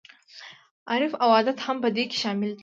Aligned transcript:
عرف 0.87 1.11
او 1.21 1.29
عادت 1.35 1.57
هم 1.65 1.77
په 1.83 1.89
دې 1.95 2.03
کې 2.09 2.17
شامل 2.23 2.49
دي. 2.55 2.59